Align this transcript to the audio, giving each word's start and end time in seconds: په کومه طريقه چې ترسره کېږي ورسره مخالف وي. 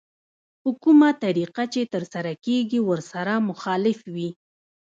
په 0.61 0.69
کومه 0.83 1.09
طريقه 1.23 1.63
چې 1.73 1.81
ترسره 1.93 2.33
کېږي 2.45 2.79
ورسره 2.89 3.33
مخالف 3.49 3.99
وي. 4.13 4.29